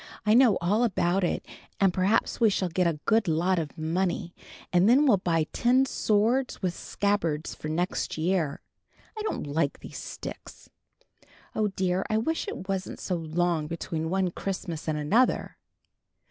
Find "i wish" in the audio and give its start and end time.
12.09-12.47